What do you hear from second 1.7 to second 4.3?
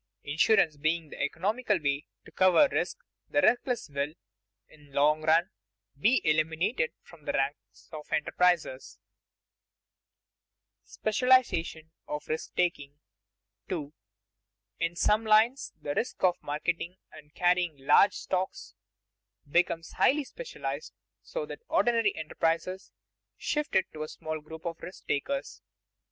way to cover risk, the reckless will,